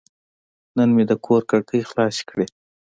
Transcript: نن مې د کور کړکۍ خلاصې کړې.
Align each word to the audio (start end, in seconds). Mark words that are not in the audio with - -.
نن 0.77 0.89
مې 0.95 1.03
د 1.09 1.13
کور 1.25 1.41
کړکۍ 1.49 1.81
خلاصې 1.89 2.23
کړې. 2.29 2.45